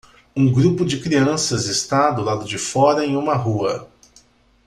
Um 0.35 0.51
grupo 0.51 0.83
de 0.83 0.99
crianças 0.99 1.65
está 1.67 2.09
do 2.09 2.23
lado 2.23 2.43
de 2.45 2.57
fora 2.57 3.05
em 3.05 3.15
uma 3.15 3.35
rua. 3.35 3.87